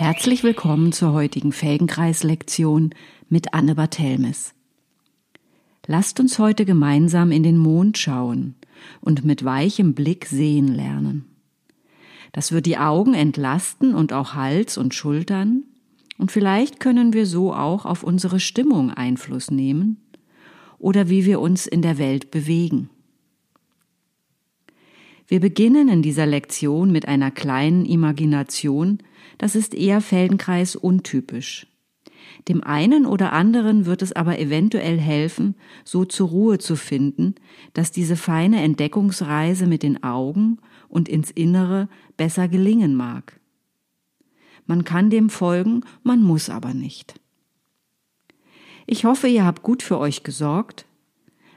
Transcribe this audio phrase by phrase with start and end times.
[0.00, 2.94] Herzlich willkommen zur heutigen Felgenkreis-Lektion
[3.28, 4.54] mit Anne Barthelmes.
[5.86, 8.54] Lasst uns heute gemeinsam in den Mond schauen
[9.02, 11.26] und mit weichem Blick sehen lernen.
[12.32, 15.64] Das wird die Augen entlasten und auch Hals und Schultern,
[16.16, 19.98] und vielleicht können wir so auch auf unsere Stimmung Einfluss nehmen
[20.78, 22.88] oder wie wir uns in der Welt bewegen.
[25.30, 28.98] Wir beginnen in dieser Lektion mit einer kleinen Imagination,
[29.38, 31.68] das ist eher Feldenkreis untypisch.
[32.48, 37.36] Dem einen oder anderen wird es aber eventuell helfen, so zur Ruhe zu finden,
[37.74, 40.58] dass diese feine Entdeckungsreise mit den Augen
[40.88, 43.38] und ins Innere besser gelingen mag.
[44.66, 47.20] Man kann dem folgen, man muss aber nicht.
[48.84, 50.86] Ich hoffe, ihr habt gut für euch gesorgt,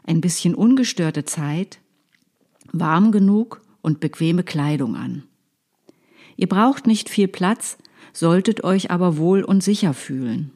[0.03, 1.79] ein bisschen ungestörte Zeit,
[2.71, 5.23] warm genug und bequeme Kleidung an.
[6.35, 7.77] Ihr braucht nicht viel Platz,
[8.11, 10.51] solltet euch aber wohl und sicher fühlen.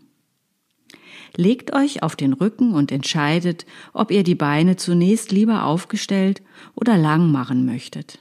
[1.36, 6.42] Legt euch auf den Rücken und entscheidet, ob ihr die Beine zunächst lieber aufgestellt
[6.73, 8.19] oder lang machen möchtet.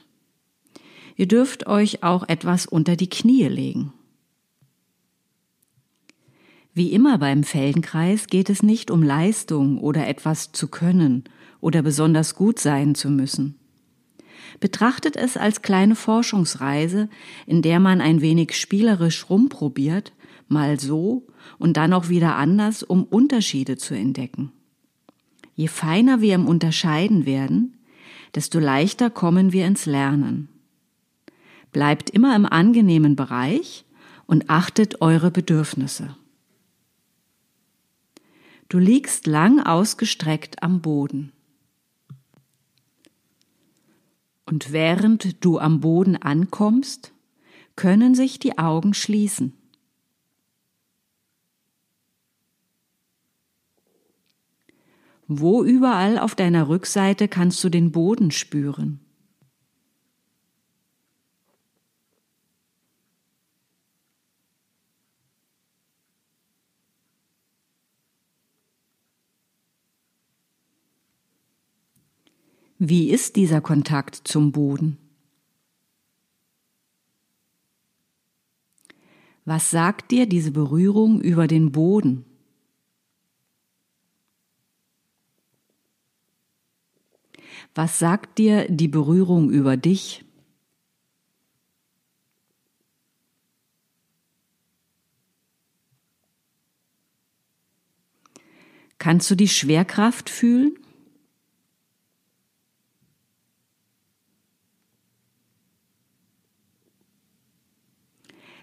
[1.15, 3.93] Ihr dürft euch auch etwas unter die Knie legen.
[6.73, 11.23] Wie immer beim Feldenkreis geht es nicht um Leistung oder etwas zu können
[11.59, 13.55] oder besonders gut sein zu müssen.
[14.59, 17.09] Betrachtet es als kleine Forschungsreise,
[17.45, 20.13] in der man ein wenig spielerisch rumprobiert,
[20.47, 21.27] mal so
[21.59, 24.51] und dann auch wieder anders, um Unterschiede zu entdecken.
[25.55, 27.77] Je feiner wir im Unterscheiden werden,
[28.35, 30.49] desto leichter kommen wir ins Lernen.
[31.71, 33.85] Bleibt immer im angenehmen Bereich
[34.25, 36.15] und achtet eure Bedürfnisse.
[38.69, 41.31] Du liegst lang ausgestreckt am Boden.
[44.47, 47.11] Und während du am Boden ankommst,
[47.75, 49.53] können sich die Augen schließen.
[55.27, 59.01] Wo überall auf deiner Rückseite kannst du den Boden spüren?
[72.79, 74.97] Wie ist dieser Kontakt zum Boden?
[79.45, 82.25] Was sagt dir diese Berührung über den Boden?
[87.73, 90.23] Was sagt dir die Berührung über dich?
[98.99, 100.77] Kannst du die Schwerkraft fühlen?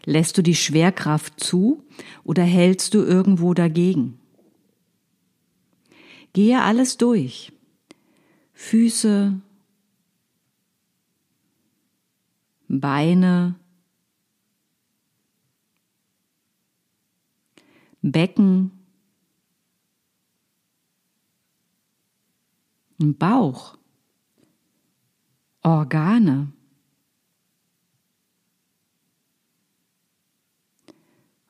[0.05, 1.83] Lässt du die Schwerkraft zu
[2.25, 4.19] oder hältst du irgendwo dagegen?
[6.35, 7.53] Gehe alles durch.
[8.53, 9.41] Füße,
[12.69, 13.55] Beine,
[18.03, 18.73] Becken,
[22.99, 23.79] Bauch,
[25.63, 26.53] Organe.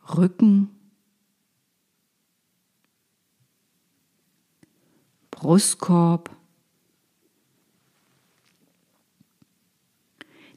[0.09, 0.69] Rücken,
[5.31, 6.31] Brustkorb,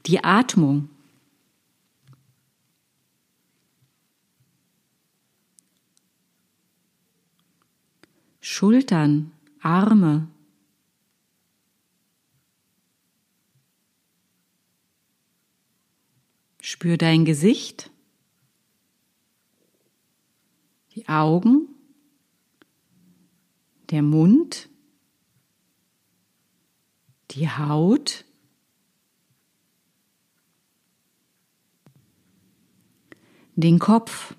[0.06, 0.88] die Atmung.
[8.40, 10.26] Schultern, Arme.
[16.60, 17.90] Spür dein Gesicht
[20.98, 21.68] die Augen,
[23.90, 24.68] der Mund,
[27.30, 28.24] die Haut,
[33.54, 34.34] den Kopf.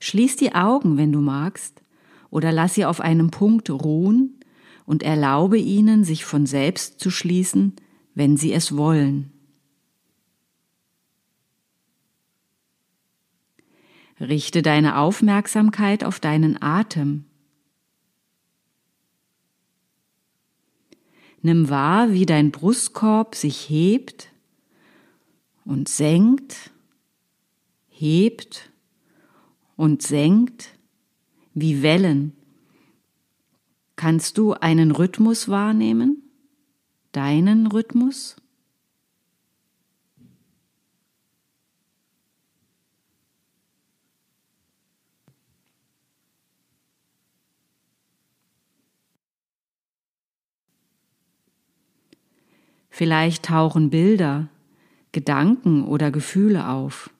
[0.00, 1.82] Schließ die Augen, wenn du magst,
[2.30, 4.40] oder lass sie auf einem Punkt ruhen
[4.86, 7.74] und erlaube ihnen, sich von selbst zu schließen,
[8.14, 9.33] wenn sie es wollen.
[14.20, 17.24] Richte deine Aufmerksamkeit auf deinen Atem.
[21.42, 24.30] Nimm wahr, wie dein Brustkorb sich hebt
[25.64, 26.70] und senkt,
[27.90, 28.70] hebt
[29.76, 30.70] und senkt
[31.52, 32.32] wie Wellen.
[33.96, 36.22] Kannst du einen Rhythmus wahrnehmen?
[37.12, 38.36] Deinen Rhythmus?
[52.96, 54.46] Vielleicht tauchen Bilder,
[55.10, 57.10] Gedanken oder Gefühle auf.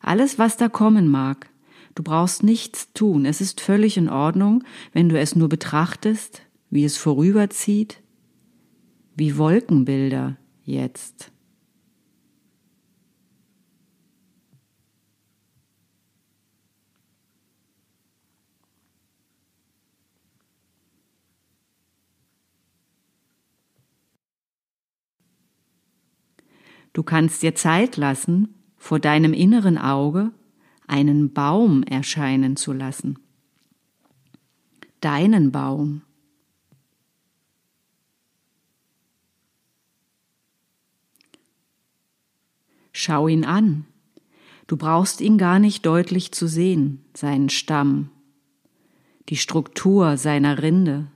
[0.00, 1.50] Alles, was da kommen mag,
[1.94, 3.26] du brauchst nichts tun.
[3.26, 4.64] Es ist völlig in Ordnung,
[4.94, 8.00] wenn du es nur betrachtest, wie es vorüberzieht,
[9.14, 11.30] wie Wolkenbilder jetzt.
[26.94, 30.32] Du kannst dir Zeit lassen, vor deinem inneren Auge
[30.86, 33.18] einen Baum erscheinen zu lassen.
[35.00, 36.02] Deinen Baum.
[42.92, 43.86] Schau ihn an.
[44.68, 48.10] Du brauchst ihn gar nicht deutlich zu sehen, seinen Stamm,
[49.28, 51.08] die Struktur seiner Rinde.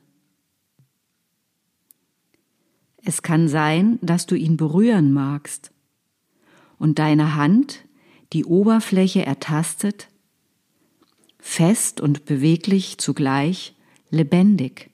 [3.08, 5.72] Es kann sein, dass du ihn berühren magst
[6.78, 7.86] und deine Hand
[8.34, 10.10] die Oberfläche ertastet,
[11.38, 13.74] fest und beweglich zugleich,
[14.10, 14.90] lebendig.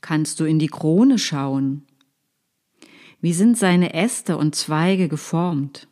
[0.00, 1.88] Kannst du in die Krone schauen?
[3.20, 5.89] Wie sind seine Äste und Zweige geformt?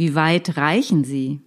[0.00, 1.42] Wie weit reichen sie?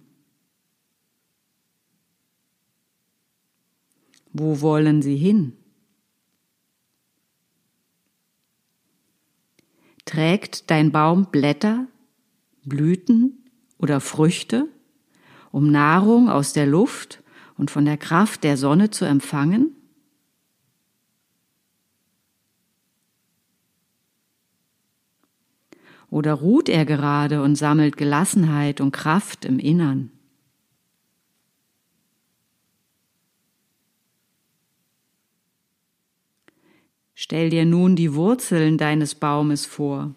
[4.32, 5.54] Wo wollen sie hin?
[10.04, 11.88] Trägt dein Baum Blätter,
[12.64, 13.44] Blüten
[13.78, 14.68] oder Früchte,
[15.50, 17.24] um Nahrung aus der Luft
[17.58, 19.74] und von der Kraft der Sonne zu empfangen?
[26.14, 30.12] Oder ruht er gerade und sammelt Gelassenheit und Kraft im Innern?
[37.14, 40.14] Stell dir nun die Wurzeln deines Baumes vor.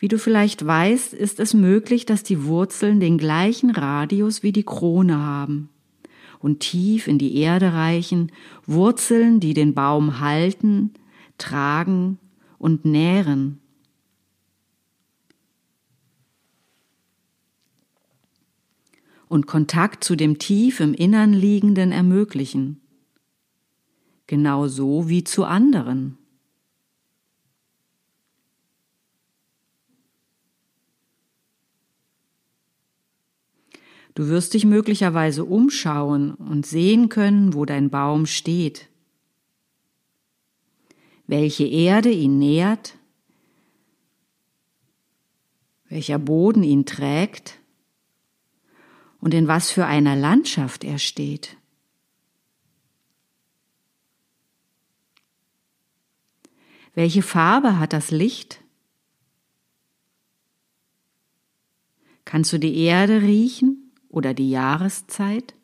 [0.00, 4.64] Wie du vielleicht weißt, ist es möglich, dass die Wurzeln den gleichen Radius wie die
[4.64, 5.68] Krone haben
[6.40, 8.32] und tief in die Erde reichen,
[8.66, 10.94] Wurzeln, die den Baum halten,
[11.38, 12.18] tragen
[12.58, 13.60] und nähren.
[19.28, 22.80] Und Kontakt zu dem tief im Innern liegenden ermöglichen.
[24.26, 26.18] Genauso wie zu anderen.
[34.16, 38.88] Du wirst dich möglicherweise umschauen und sehen können, wo dein Baum steht,
[41.26, 42.96] welche Erde ihn nährt,
[45.90, 47.58] welcher Boden ihn trägt
[49.20, 51.56] und in was für einer Landschaft er steht.
[56.94, 58.60] Welche Farbe hat das Licht?
[62.24, 65.54] Kannst du die Erde riechen oder die Jahreszeit?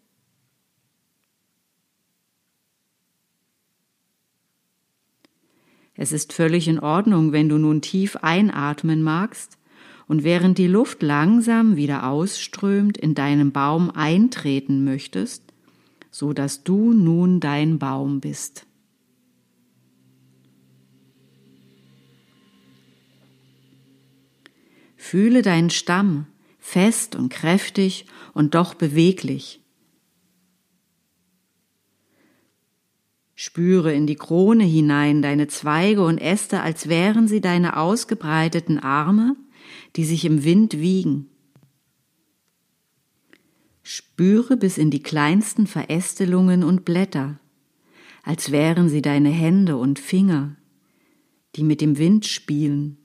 [5.95, 9.59] Es ist völlig in Ordnung, wenn du nun tief einatmen magst
[10.09, 15.45] und während die Luft langsam wieder ausströmt in deinen Baum eintreten möchtest,
[16.11, 18.67] so dass du nun dein Baum bist.
[24.97, 26.27] Fühle deinen Stamm,
[26.59, 29.63] fest und kräftig und doch beweglich.
[33.35, 39.35] Spüre in die Krone hinein deine Zweige und Äste, als wären sie deine ausgebreiteten Arme,
[39.97, 41.29] die sich im Wind wiegen.
[43.83, 47.41] Spüre bis in die kleinsten Verästelungen und Blätter,
[48.23, 50.57] als wären sie deine Hände und Finger,
[51.57, 52.99] die mit dem Wind spielen.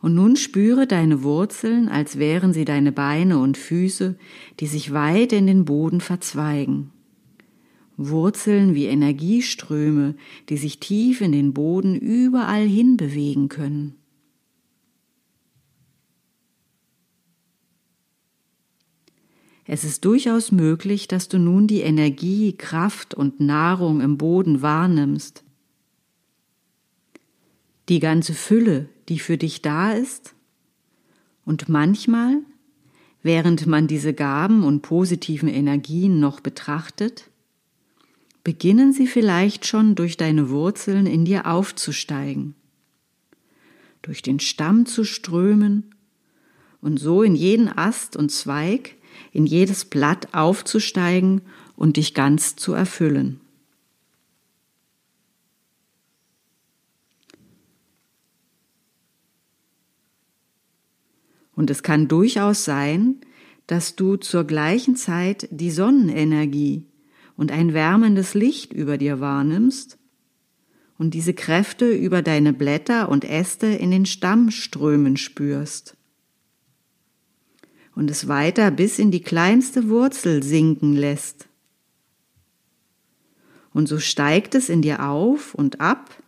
[0.00, 4.16] Und nun spüre deine Wurzeln, als wären sie deine Beine und Füße,
[4.60, 6.92] die sich weit in den Boden verzweigen.
[7.98, 10.14] Wurzeln wie Energieströme,
[10.48, 13.96] die sich tief in den Boden überall hin bewegen können.
[19.66, 25.44] Es ist durchaus möglich, dass du nun die Energie, Kraft und Nahrung im Boden wahrnimmst.
[27.90, 30.34] Die ganze Fülle, die für dich da ist.
[31.44, 32.38] Und manchmal,
[33.22, 37.27] während man diese Gaben und positiven Energien noch betrachtet,
[38.48, 42.54] beginnen sie vielleicht schon durch deine Wurzeln in dir aufzusteigen.
[44.00, 45.94] durch den Stamm zu strömen
[46.80, 48.94] und so in jeden Ast und Zweig,
[49.34, 51.42] in jedes Blatt aufzusteigen
[51.76, 53.38] und dich ganz zu erfüllen.
[61.54, 63.20] Und es kann durchaus sein,
[63.66, 66.87] dass du zur gleichen Zeit die Sonnenenergie
[67.38, 69.96] und ein wärmendes Licht über dir wahrnimmst
[70.98, 75.96] und diese Kräfte über deine Blätter und Äste in den Stamm strömen spürst
[77.94, 81.48] und es weiter bis in die kleinste Wurzel sinken lässt.
[83.72, 86.20] Und so steigt es in dir auf und ab,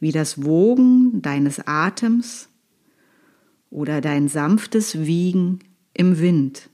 [0.00, 2.48] wie das Wogen deines Atems
[3.70, 5.60] oder dein sanftes Wiegen
[5.94, 6.68] im Wind.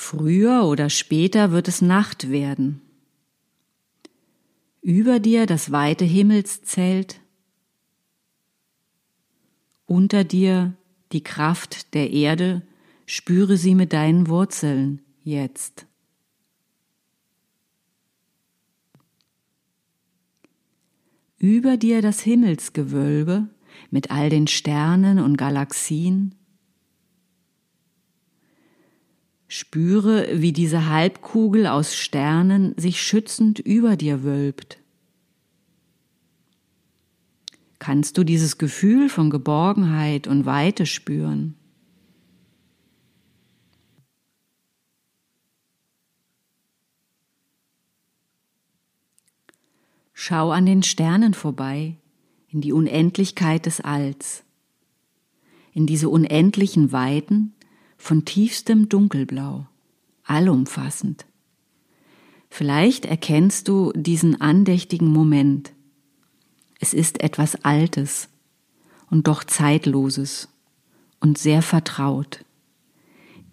[0.00, 2.80] Früher oder später wird es Nacht werden.
[4.80, 7.20] Über dir das weite Himmelszelt,
[9.86, 10.74] unter dir
[11.10, 12.62] die Kraft der Erde,
[13.06, 15.84] spüre sie mit deinen Wurzeln jetzt.
[21.38, 23.48] Über dir das Himmelsgewölbe
[23.90, 26.37] mit all den Sternen und Galaxien.
[29.50, 34.78] Spüre, wie diese Halbkugel aus Sternen sich schützend über dir wölbt.
[37.78, 41.54] Kannst du dieses Gefühl von Geborgenheit und Weite spüren?
[50.12, 51.96] Schau an den Sternen vorbei,
[52.48, 54.44] in die Unendlichkeit des Alls,
[55.72, 57.54] in diese unendlichen Weiten
[57.98, 59.66] von tiefstem Dunkelblau,
[60.24, 61.26] allumfassend.
[62.48, 65.72] Vielleicht erkennst du diesen andächtigen Moment.
[66.80, 68.28] Es ist etwas Altes
[69.10, 70.48] und doch Zeitloses
[71.20, 72.44] und sehr vertraut.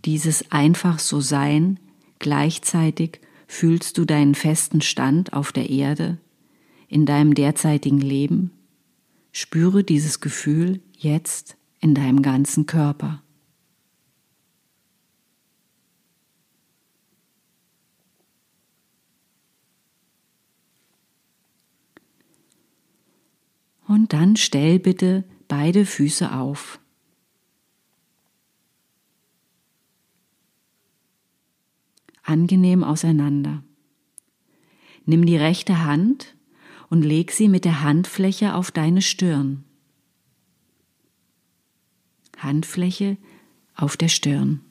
[0.06, 1.80] Dieses einfach so sein,
[2.20, 6.18] gleichzeitig fühlst du deinen festen Stand auf der Erde
[6.88, 8.52] in deinem derzeitigen Leben,
[9.32, 13.22] spüre dieses Gefühl jetzt in deinem ganzen Körper.
[23.88, 26.80] Und dann stell bitte beide Füße auf.
[32.24, 33.64] Angenehm auseinander.
[35.06, 36.36] Nimm die rechte Hand
[36.90, 39.64] und leg sie mit der Handfläche auf deine Stirn.
[42.38, 43.18] Handfläche
[43.76, 44.62] auf der Stirn.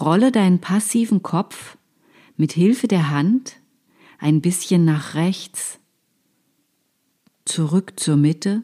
[0.00, 1.76] Rolle deinen passiven Kopf
[2.36, 3.56] mit Hilfe der Hand
[4.18, 5.80] ein bisschen nach rechts,
[7.44, 8.62] zurück zur Mitte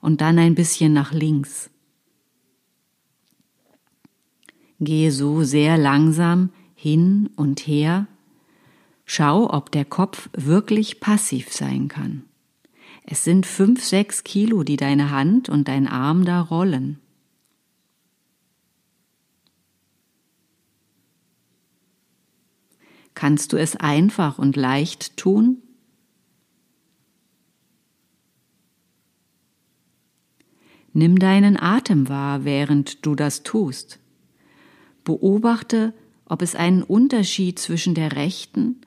[0.00, 1.70] und dann ein bisschen nach links.
[4.80, 8.06] Gehe so sehr langsam hin und her
[9.10, 12.24] Schau, ob der Kopf wirklich passiv sein kann.
[13.04, 17.00] Es sind fünf, sechs Kilo, die deine Hand und dein Arm da rollen.
[23.14, 25.62] Kannst du es einfach und leicht tun?
[30.98, 34.00] Nimm deinen Atem wahr, während du das tust.
[35.04, 38.80] Beobachte, ob es einen Unterschied zwischen der rechten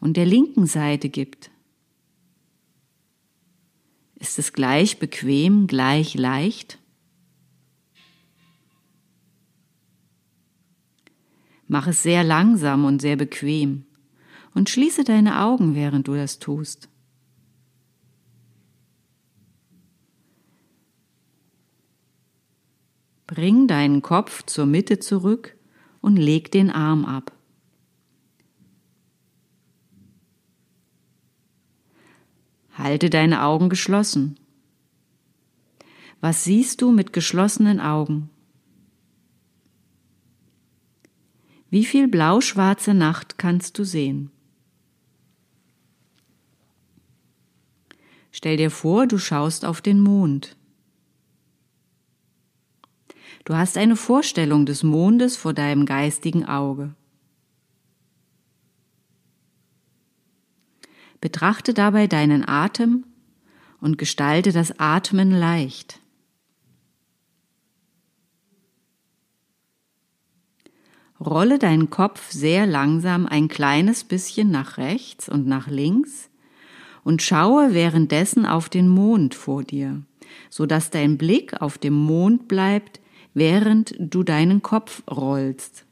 [0.00, 1.50] und der linken Seite gibt.
[4.18, 6.78] Ist es gleich bequem, gleich leicht?
[11.68, 13.84] Mach es sehr langsam und sehr bequem
[14.54, 16.89] und schließe deine Augen, während du das tust.
[23.30, 25.56] Bring deinen Kopf zur Mitte zurück
[26.00, 27.30] und leg den Arm ab.
[32.72, 34.40] Halte deine Augen geschlossen.
[36.20, 38.30] Was siehst du mit geschlossenen Augen?
[41.70, 44.32] Wie viel blau-schwarze Nacht kannst du sehen?
[48.32, 50.56] Stell dir vor, du schaust auf den Mond.
[53.44, 56.94] Du hast eine Vorstellung des Mondes vor deinem geistigen Auge.
[61.20, 63.04] Betrachte dabei deinen Atem
[63.80, 66.00] und gestalte das Atmen leicht.
[71.18, 76.30] Rolle deinen Kopf sehr langsam ein kleines bisschen nach rechts und nach links
[77.04, 80.02] und schaue währenddessen auf den Mond vor dir,
[80.48, 83.00] so dass dein Blick auf dem Mond bleibt,
[83.34, 85.84] während du deinen Kopf rollst.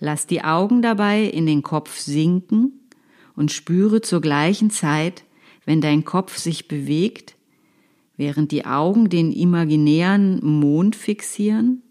[0.00, 2.88] Lass die Augen dabei in den Kopf sinken
[3.34, 5.24] und spüre zur gleichen Zeit,
[5.64, 7.36] wenn dein Kopf sich bewegt,
[8.16, 11.82] während die Augen den imaginären Mond fixieren,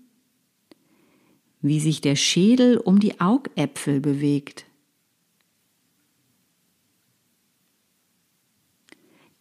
[1.61, 4.66] wie sich der Schädel um die Augäpfel bewegt.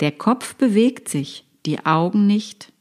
[0.00, 2.72] Der Kopf bewegt sich, die Augen nicht.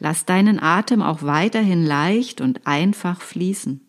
[0.00, 3.80] Lass deinen Atem auch weiterhin leicht und einfach fließen.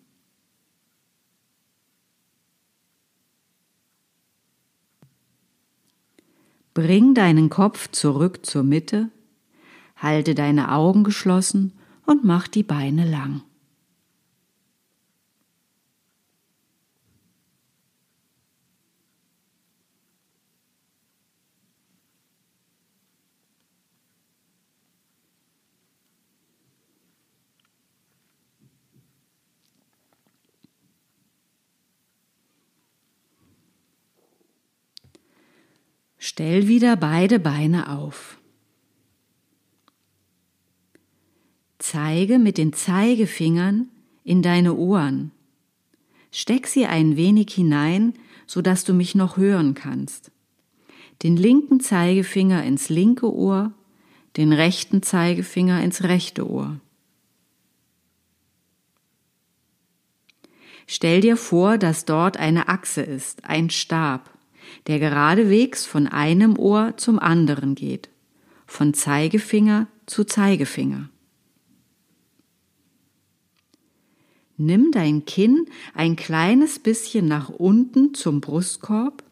[6.74, 9.10] Bring deinen Kopf zurück zur Mitte,
[9.98, 11.74] halte deine Augen geschlossen
[12.06, 13.44] und mach die Beine lang.
[36.32, 38.38] Stell wieder beide Beine auf.
[41.80, 43.90] Zeige mit den Zeigefingern
[44.24, 45.32] in deine Ohren.
[46.32, 48.14] Steck sie ein wenig hinein,
[48.46, 50.30] so dass du mich noch hören kannst.
[51.24, 53.74] Den linken Zeigefinger ins linke Ohr,
[54.38, 56.80] den rechten Zeigefinger ins rechte Ohr.
[60.86, 64.30] Stell dir vor, dass dort eine Achse ist, ein Stab
[64.88, 68.10] der geradewegs von einem Ohr zum anderen geht,
[68.66, 71.10] von Zeigefinger zu Zeigefinger.
[74.58, 79.24] Nimm dein Kinn ein kleines bisschen nach unten zum Brustkorb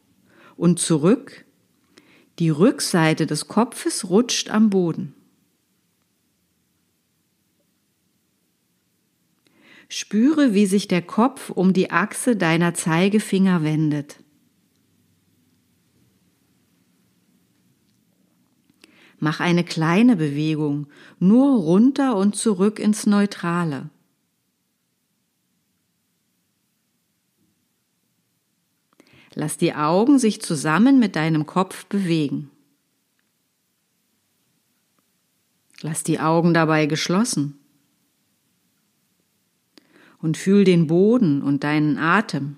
[0.55, 1.43] und zurück.
[2.39, 5.13] Die Rückseite des Kopfes rutscht am Boden.
[9.89, 14.17] Spüre, wie sich der Kopf um die Achse deiner Zeigefinger wendet.
[19.19, 20.87] Mach eine kleine Bewegung,
[21.19, 23.89] nur runter und zurück ins Neutrale.
[29.33, 32.49] Lass die Augen sich zusammen mit deinem Kopf bewegen.
[35.81, 37.59] Lass die Augen dabei geschlossen.
[40.19, 42.57] Und fühl den Boden und deinen Atem.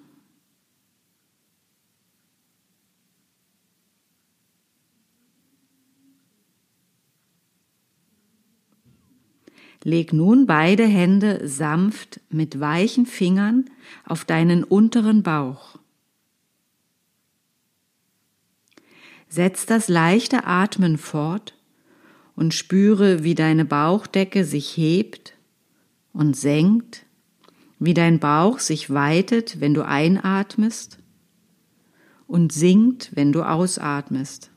[9.83, 13.65] Leg nun beide Hände sanft mit weichen Fingern
[14.05, 15.77] auf deinen unteren Bauch.
[19.29, 21.55] Setz das leichte Atmen fort
[22.35, 25.33] und spüre, wie deine Bauchdecke sich hebt
[26.13, 27.05] und senkt,
[27.77, 30.99] wie dein Bauch sich weitet, wenn du einatmest
[32.27, 34.48] und sinkt, wenn du ausatmest.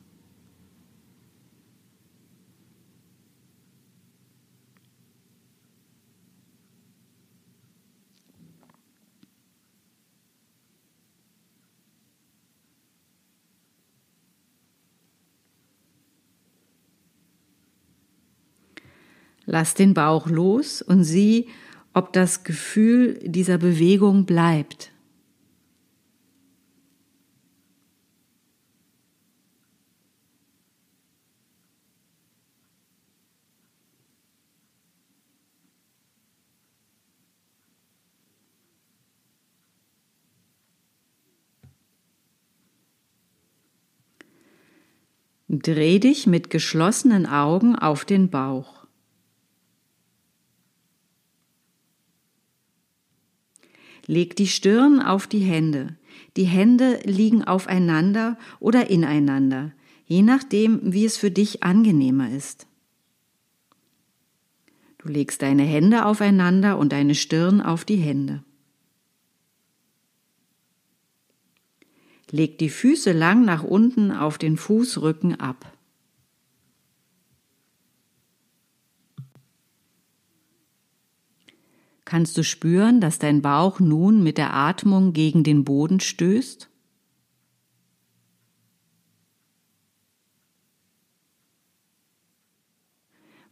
[19.45, 21.47] Lass den Bauch los und sieh,
[21.93, 24.91] ob das Gefühl dieser Bewegung bleibt.
[45.49, 48.72] Dreh dich mit geschlossenen Augen auf den Bauch.
[54.05, 55.95] Leg die Stirn auf die Hände.
[56.35, 59.71] Die Hände liegen aufeinander oder ineinander,
[60.05, 62.67] je nachdem, wie es für dich angenehmer ist.
[64.97, 68.43] Du legst deine Hände aufeinander und deine Stirn auf die Hände.
[72.31, 75.71] Leg die Füße lang nach unten auf den Fußrücken ab.
[82.13, 86.69] Kannst du spüren, dass dein Bauch nun mit der Atmung gegen den Boden stößt?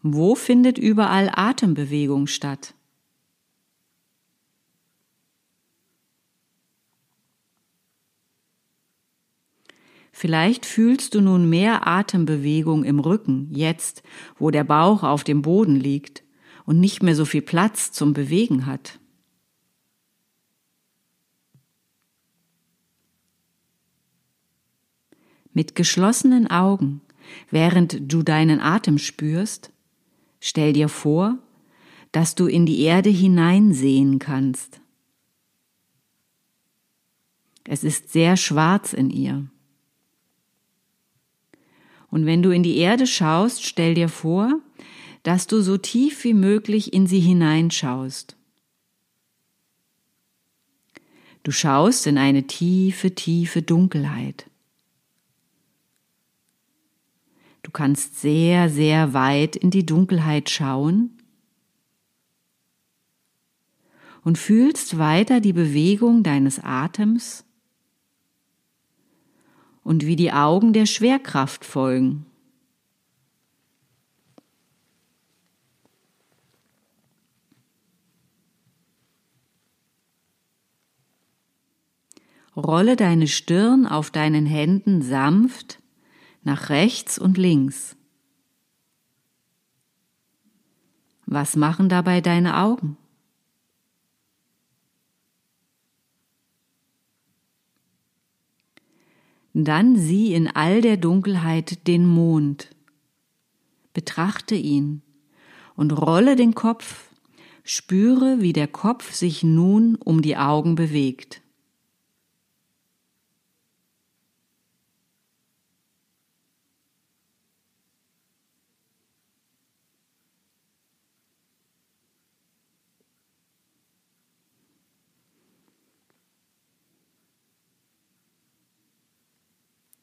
[0.04, 2.76] Wo findet überall Atembewegung statt?
[10.12, 14.04] Vielleicht fühlst du nun mehr Atembewegung im Rücken, jetzt,
[14.38, 16.22] wo der Bauch auf dem Boden liegt
[16.72, 18.98] und nicht mehr so viel Platz zum Bewegen hat.
[25.52, 27.02] Mit geschlossenen Augen,
[27.50, 29.74] während du deinen Atem spürst,
[30.40, 31.40] stell dir vor,
[32.14, 34.80] dass du in die Erde hineinsehen kannst.
[37.66, 39.46] Es ist sehr schwarz in ihr.
[42.10, 44.62] Und wenn du in die Erde schaust, stell dir vor,
[45.24, 48.36] dass du so tief wie möglich in sie hineinschaust.
[51.44, 54.46] Du schaust in eine tiefe, tiefe Dunkelheit.
[57.64, 61.18] Du kannst sehr, sehr weit in die Dunkelheit schauen
[64.24, 67.44] und fühlst weiter die Bewegung deines Atems
[69.84, 72.26] und wie die Augen der Schwerkraft folgen.
[82.56, 85.80] Rolle deine Stirn auf deinen Händen sanft
[86.44, 87.96] nach rechts und links.
[91.26, 92.98] Was machen dabei deine Augen?
[99.54, 102.70] Dann sieh in all der Dunkelheit den Mond.
[103.94, 105.02] Betrachte ihn
[105.76, 107.10] und rolle den Kopf,
[107.64, 111.41] spüre, wie der Kopf sich nun um die Augen bewegt.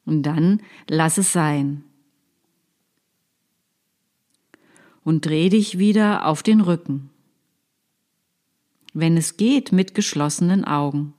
[0.09, 1.83] Und dann lass es sein.
[5.03, 7.11] Und dreh dich wieder auf den Rücken.
[8.91, 11.13] Wenn es geht, mit geschlossenen Augen.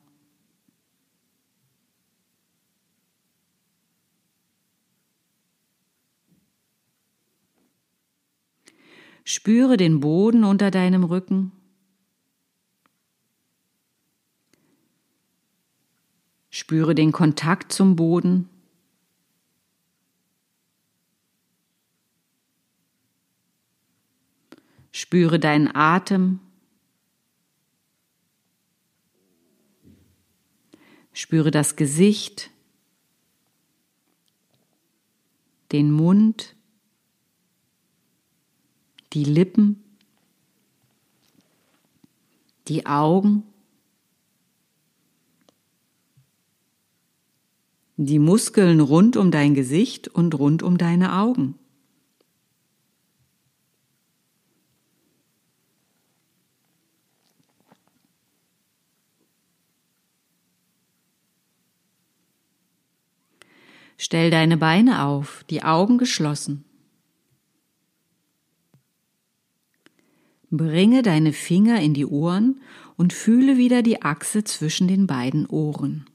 [9.23, 11.53] Spüre den Boden unter deinem Rücken.
[16.51, 18.49] Spüre den Kontakt zum Boden.
[25.01, 26.41] Spüre deinen Atem.
[31.15, 32.51] Spüre das Gesicht,
[35.73, 36.55] den Mund,
[39.15, 39.83] die Lippen,
[42.69, 43.45] die Augen,
[47.97, 51.60] die Muskeln rund um dein Gesicht und rund um deine Augen.
[64.03, 66.65] Stell deine Beine auf, die Augen geschlossen.
[70.51, 72.63] Bringe deine Finger in die Ohren
[72.97, 76.07] und fühle wieder die Achse zwischen den beiden Ohren.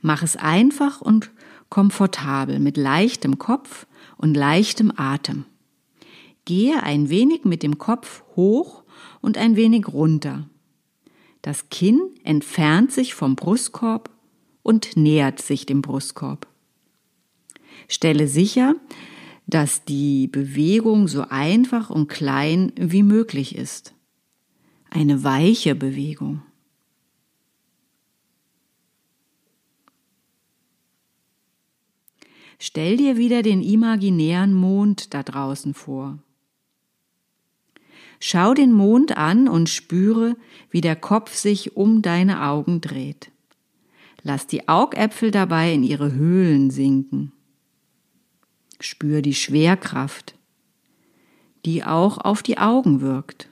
[0.00, 1.30] Mach es einfach und
[1.68, 5.44] komfortabel mit leichtem Kopf und leichtem Atem.
[6.46, 8.82] Gehe ein wenig mit dem Kopf hoch
[9.20, 10.48] und ein wenig runter.
[11.42, 14.08] Das Kinn entfernt sich vom Brustkorb
[14.62, 16.46] und nähert sich dem Brustkorb.
[17.88, 18.74] Stelle sicher,
[19.46, 23.94] dass die Bewegung so einfach und klein wie möglich ist.
[24.90, 26.42] Eine weiche Bewegung.
[32.58, 36.20] Stell dir wieder den imaginären Mond da draußen vor.
[38.20, 40.36] Schau den Mond an und spüre,
[40.70, 43.32] wie der Kopf sich um deine Augen dreht.
[44.22, 47.32] Lass die Augäpfel dabei in ihre Höhlen sinken.
[48.80, 50.38] Spür die Schwerkraft,
[51.64, 53.48] die auch auf die Augen wirkt.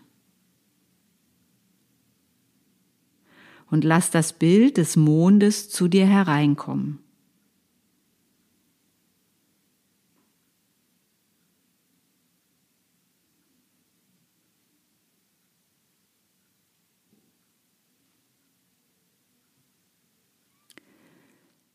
[3.68, 6.99] Und lass das Bild des Mondes zu dir hereinkommen.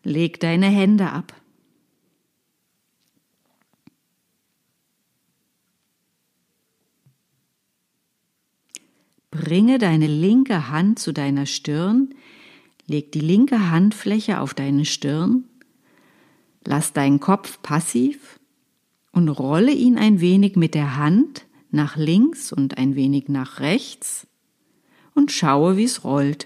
[0.05, 1.33] Leg deine Hände ab.
[9.31, 12.13] Bringe deine linke Hand zu deiner Stirn,
[12.85, 15.45] leg die linke Handfläche auf deine Stirn,
[16.63, 18.39] lass deinen Kopf passiv
[19.11, 24.27] und rolle ihn ein wenig mit der Hand nach links und ein wenig nach rechts
[25.15, 26.45] und schaue, wie es rollt.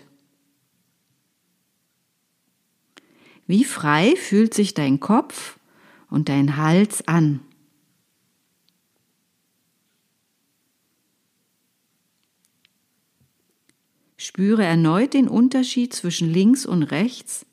[3.50, 5.58] Wie frei fühlt sich dein Kopf
[6.12, 7.40] und dein Hals an?
[14.18, 17.48] Spüre erneut den Unterschied zwischen links und rechts.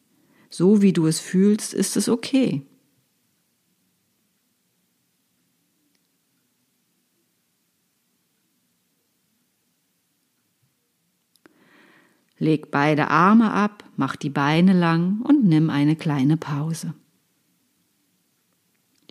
[0.50, 2.60] So wie du es fühlst, ist es okay.
[12.46, 16.94] Leg beide Arme ab, mach die Beine lang und nimm eine kleine Pause.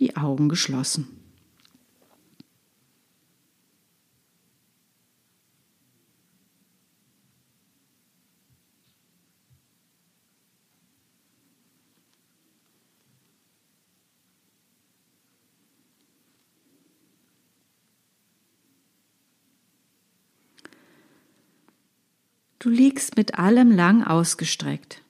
[0.00, 1.06] Die Augen geschlossen.
[22.66, 25.00] Du liegst mit allem lang ausgestreckt.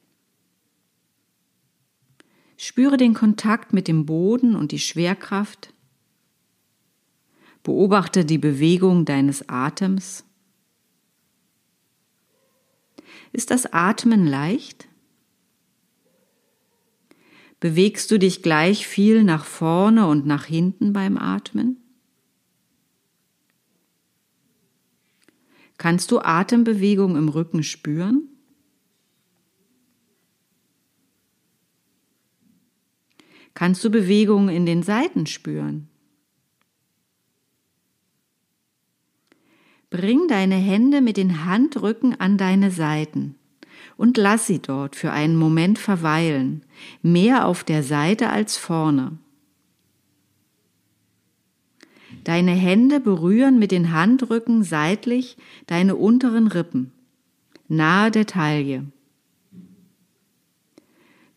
[2.58, 5.72] Spüre den Kontakt mit dem Boden und die Schwerkraft.
[7.62, 10.26] Beobachte die Bewegung deines Atems.
[13.32, 14.86] Ist das Atmen leicht?
[17.58, 21.85] Bewegst du dich gleich viel nach vorne und nach hinten beim Atmen?
[25.78, 28.28] Kannst du Atembewegung im Rücken spüren?
[33.54, 35.88] Kannst du Bewegungen in den Seiten spüren?
[39.88, 43.36] Bring deine Hände mit den Handrücken an deine Seiten
[43.96, 46.64] und lass sie dort für einen Moment verweilen,
[47.02, 49.18] mehr auf der Seite als vorne.
[52.26, 55.36] Deine Hände berühren mit den Handrücken seitlich
[55.68, 56.90] deine unteren Rippen,
[57.68, 58.86] nahe der Taille.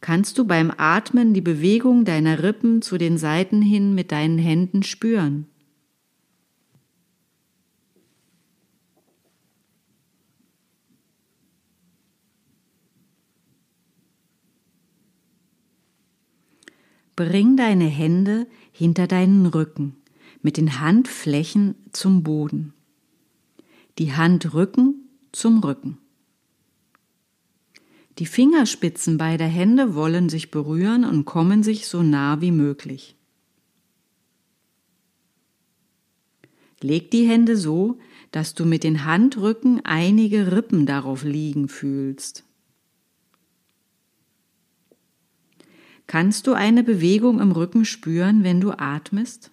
[0.01, 4.81] Kannst du beim Atmen die Bewegung deiner Rippen zu den Seiten hin mit deinen Händen
[4.81, 5.45] spüren?
[17.15, 19.98] Bring deine Hände hinter deinen Rücken
[20.41, 22.73] mit den Handflächen zum Boden,
[23.97, 25.97] die Handrücken zum Rücken.
[28.17, 33.15] Die Fingerspitzen beider Hände wollen sich berühren und kommen sich so nah wie möglich.
[36.81, 37.99] Leg die Hände so,
[38.31, 42.45] dass du mit den Handrücken einige Rippen darauf liegen fühlst.
[46.07, 49.51] Kannst du eine Bewegung im Rücken spüren, wenn du atmest?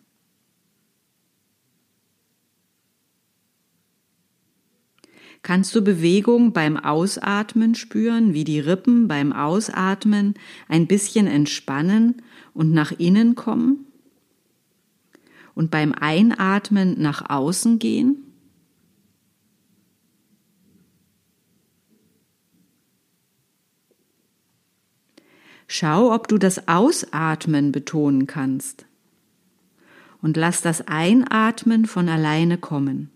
[5.47, 10.35] Kannst du Bewegung beim Ausatmen spüren, wie die Rippen beim Ausatmen
[10.67, 12.21] ein bisschen entspannen
[12.53, 13.87] und nach innen kommen?
[15.55, 18.25] Und beim Einatmen nach außen gehen?
[25.69, 28.85] Schau, ob du das Ausatmen betonen kannst.
[30.21, 33.13] Und lass das Einatmen von alleine kommen.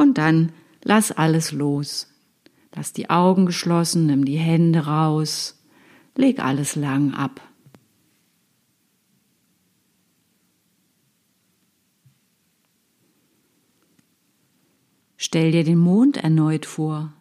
[0.00, 2.08] Und dann lass alles los.
[2.74, 5.62] Lass die Augen geschlossen, nimm die Hände raus,
[6.16, 7.42] leg alles lang ab.
[15.18, 17.12] Stell dir den Mond erneut vor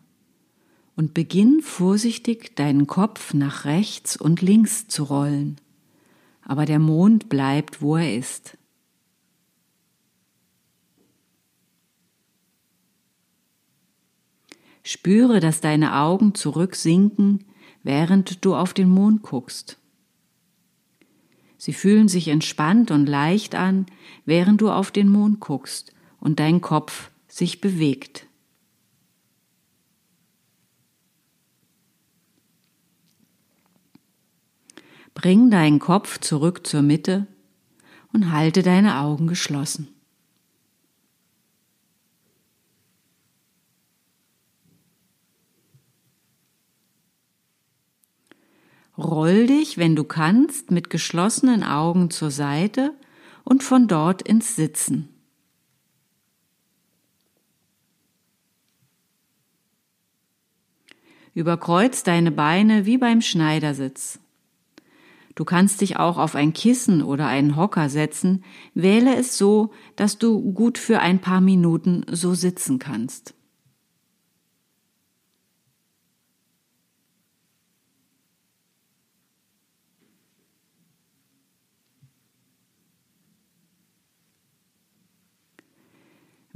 [0.95, 5.57] und beginn vorsichtig deinen Kopf nach rechts und links zu rollen,
[6.43, 8.57] aber der Mond bleibt, wo er ist.
[14.91, 17.45] Spüre, dass deine Augen zurücksinken,
[17.83, 19.77] während du auf den Mond guckst.
[21.59, 23.85] Sie fühlen sich entspannt und leicht an,
[24.25, 28.25] während du auf den Mond guckst und dein Kopf sich bewegt.
[35.13, 37.27] Bring deinen Kopf zurück zur Mitte
[38.11, 39.98] und halte deine Augen geschlossen.
[48.99, 52.93] Roll dich, wenn du kannst, mit geschlossenen Augen zur Seite
[53.45, 55.07] und von dort ins Sitzen.
[61.33, 64.19] Überkreuz deine Beine wie beim Schneidersitz.
[65.33, 70.17] Du kannst dich auch auf ein Kissen oder einen Hocker setzen, wähle es so, dass
[70.17, 73.33] du gut für ein paar Minuten so sitzen kannst.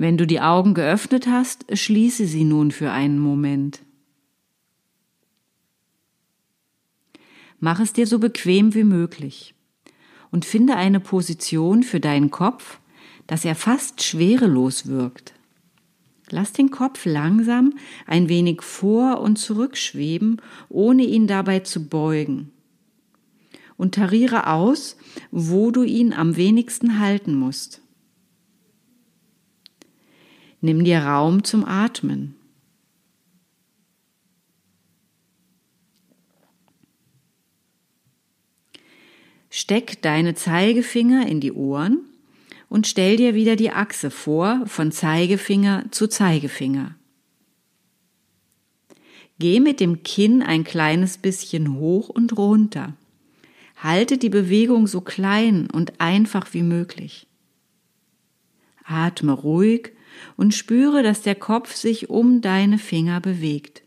[0.04, 3.84] Wenn du die Augen geöffnet hast, schließe sie nun für einen Moment.
[7.62, 9.56] Mach es dir so bequem wie möglich
[10.30, 12.80] und finde eine Position für deinen Kopf,
[13.28, 15.36] dass er fast schwerelos wirkt.
[16.30, 17.72] Lass den Kopf langsam
[18.06, 22.52] ein wenig vor und zurück schweben, ohne ihn dabei zu beugen.
[23.78, 24.98] Und tariere aus,
[25.32, 27.83] wo du ihn am wenigsten halten musst.
[30.66, 32.36] Nimm dir Raum zum Atmen.
[39.50, 42.00] Steck deine Zeigefinger in die Ohren
[42.70, 46.96] und stell dir wieder die Achse vor von Zeigefinger zu Zeigefinger.
[49.40, 52.96] Geh mit dem Kinn ein kleines bisschen hoch und runter.
[53.76, 57.28] Halte die Bewegung so klein und einfach wie möglich.
[58.86, 59.92] Atme ruhig
[60.38, 63.84] und spüre, dass der Kopf sich um deine Finger bewegt.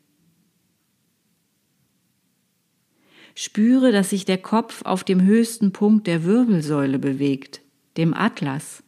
[3.34, 7.60] Spüre, dass sich der Kopf auf dem höchsten Punkt der Wirbelsäule bewegt,
[7.98, 8.82] dem Atlas.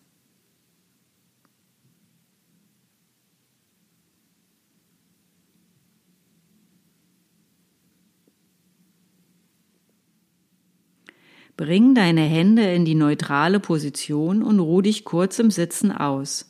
[11.58, 16.47] Bring deine Hände in die neutrale Position und ruh dich kurz im Sitzen aus.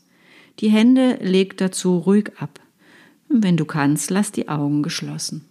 [0.61, 2.61] Die Hände leg dazu ruhig ab.
[3.29, 5.44] Wenn du kannst, lass die Augen geschlossen.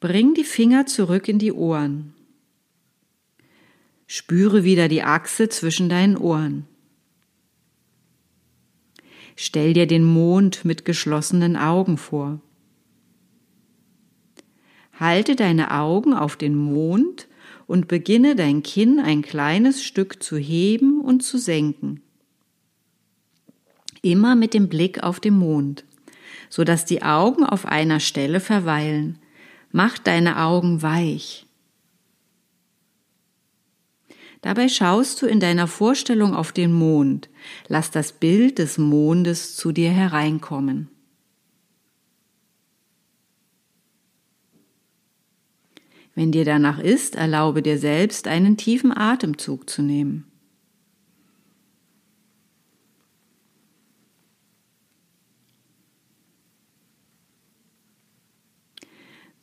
[0.00, 2.12] Bring die Finger zurück in die Ohren.
[4.06, 6.68] Spüre wieder die Achse zwischen deinen Ohren.
[9.36, 12.40] Stell dir den Mond mit geschlossenen Augen vor.
[14.98, 17.26] Halte deine Augen auf den Mond
[17.66, 22.00] und beginne dein Kinn ein kleines Stück zu heben und zu senken.
[24.02, 25.84] Immer mit dem Blick auf den Mond,
[26.48, 29.18] so dass die Augen auf einer Stelle verweilen.
[29.72, 31.46] Mach deine Augen weich.
[34.44, 37.30] Dabei schaust du in deiner Vorstellung auf den Mond.
[37.66, 40.90] Lass das Bild des Mondes zu dir hereinkommen.
[46.14, 50.30] Wenn dir danach ist, erlaube dir selbst einen tiefen Atemzug zu nehmen.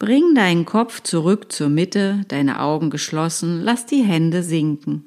[0.01, 5.05] Bring deinen Kopf zurück zur Mitte, deine Augen geschlossen, lass die Hände sinken.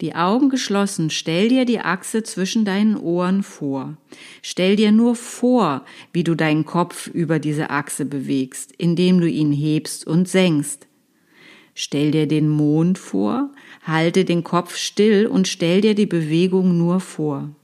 [0.00, 3.96] Die Augen geschlossen, stell dir die Achse zwischen deinen Ohren vor.
[4.42, 9.50] Stell dir nur vor, wie du deinen Kopf über diese Achse bewegst, indem du ihn
[9.50, 10.86] hebst und senkst.
[11.74, 13.50] Stell dir den Mond vor,
[13.84, 17.54] halte den Kopf still und stell dir die Bewegung nur vor.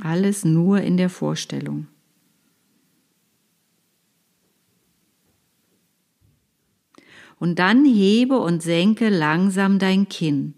[0.00, 1.86] Alles nur in der Vorstellung.
[7.38, 10.54] Und dann hebe und senke langsam dein Kinn.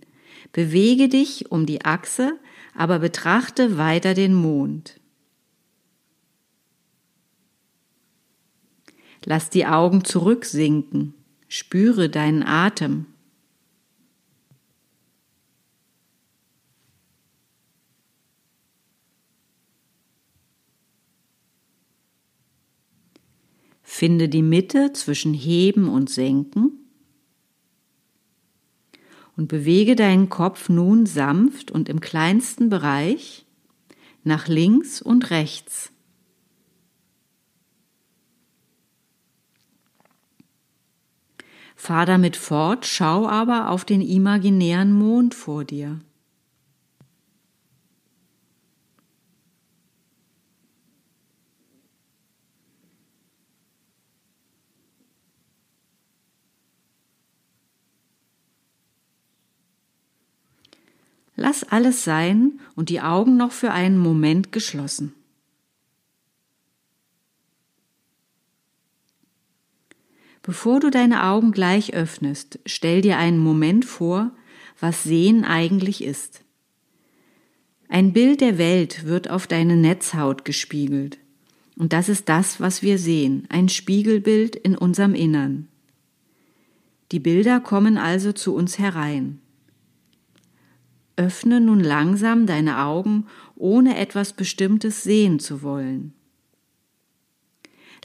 [0.53, 2.39] Bewege dich um die Achse,
[2.75, 4.99] aber betrachte weiter den Mond.
[9.25, 11.15] Lass die Augen zurücksinken.
[11.49, 13.07] Spüre deinen Atem.
[23.93, 26.79] Finde die Mitte zwischen Heben und Senken
[29.37, 33.47] und bewege deinen Kopf nun sanft und im kleinsten Bereich
[34.23, 35.93] nach links und rechts.
[41.75, 45.99] Fahr damit fort, schau aber auf den imaginären Mond vor dir.
[61.43, 65.15] Lass alles sein und die Augen noch für einen Moment geschlossen.
[70.43, 74.33] Bevor du deine Augen gleich öffnest, stell dir einen Moment vor,
[74.81, 76.45] was Sehen eigentlich ist.
[77.89, 81.17] Ein Bild der Welt wird auf deine Netzhaut gespiegelt.
[81.79, 85.69] Und das ist das, was wir sehen, ein Spiegelbild in unserem Innern.
[87.13, 89.41] Die Bilder kommen also zu uns herein.
[91.21, 96.15] Öffne nun langsam deine Augen, ohne etwas Bestimmtes sehen zu wollen.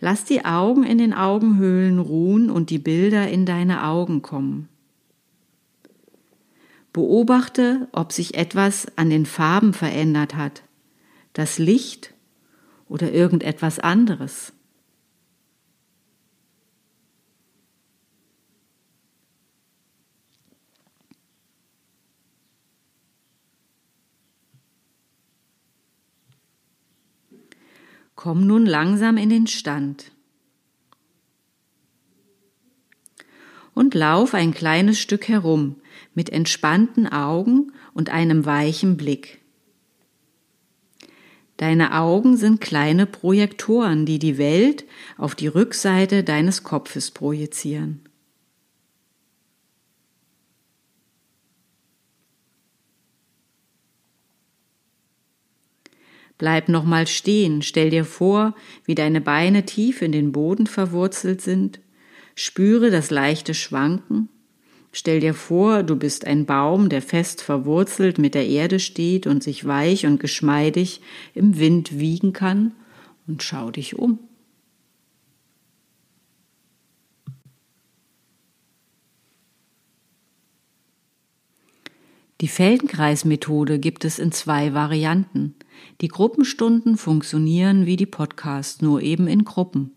[0.02, 4.68] Lass die Augen in den Augenhöhlen ruhen und die Bilder in deine Augen kommen.
[6.92, 10.64] Beobachte, ob sich etwas an den Farben verändert hat,
[11.32, 12.14] das Licht
[12.90, 14.52] oder irgendetwas anderes.
[28.16, 30.12] Komm nun langsam in den Stand.
[33.74, 35.76] Und lauf ein kleines Stück herum
[36.14, 39.42] mit entspannten Augen und einem weichen Blick.
[41.58, 44.86] Deine Augen sind kleine Projektoren, die die Welt
[45.18, 48.05] auf die Rückseite deines Kopfes projizieren.
[56.38, 61.80] Bleib nochmal stehen, stell dir vor, wie deine Beine tief in den Boden verwurzelt sind,
[62.36, 64.28] spüre das leichte Schwanken,
[64.92, 69.44] stell dir vor, du bist ein Baum, der fest verwurzelt mit der Erde steht und
[69.44, 71.02] sich weich und geschmeidig
[71.34, 72.74] im Wind wiegen kann,
[73.28, 74.20] und schau dich um.
[82.42, 85.56] Die Feldenkreismethode gibt es in zwei Varianten.
[86.02, 89.92] Die Gruppenstunden funktionieren wie die Podcasts, nur eben in Gruppen.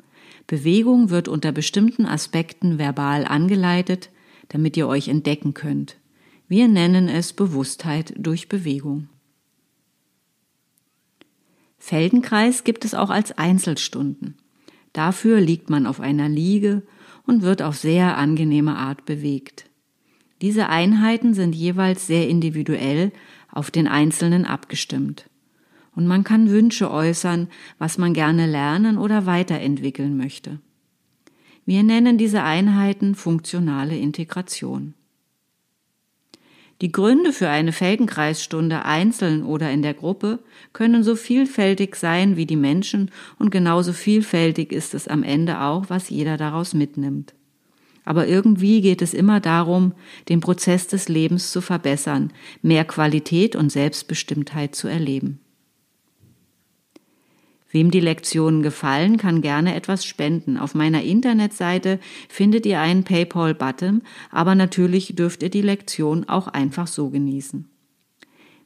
[0.46, 4.10] Bewegung wird unter bestimmten Aspekten verbal angeleitet,
[4.48, 5.96] damit ihr euch entdecken könnt.
[6.48, 9.08] Wir nennen es Bewusstheit durch Bewegung.
[11.78, 14.36] Feldenkreis gibt es auch als Einzelstunden.
[14.92, 16.82] Dafür liegt man auf einer Liege
[17.26, 19.66] und wird auf sehr angenehme Art bewegt.
[20.40, 23.12] Diese Einheiten sind jeweils sehr individuell
[23.50, 25.27] auf den Einzelnen abgestimmt.
[25.98, 27.48] Und man kann Wünsche äußern,
[27.80, 30.60] was man gerne lernen oder weiterentwickeln möchte.
[31.66, 34.94] Wir nennen diese Einheiten funktionale Integration.
[36.82, 40.38] Die Gründe für eine Felgenkreisstunde einzeln oder in der Gruppe
[40.72, 45.86] können so vielfältig sein wie die Menschen und genauso vielfältig ist es am Ende auch,
[45.88, 47.34] was jeder daraus mitnimmt.
[48.04, 49.94] Aber irgendwie geht es immer darum,
[50.28, 52.32] den Prozess des Lebens zu verbessern,
[52.62, 55.40] mehr Qualität und Selbstbestimmtheit zu erleben.
[57.70, 60.56] Wem die Lektionen gefallen, kann gerne etwas spenden.
[60.56, 64.00] Auf meiner Internetseite findet ihr einen PayPal-Button,
[64.30, 67.68] aber natürlich dürft ihr die Lektion auch einfach so genießen.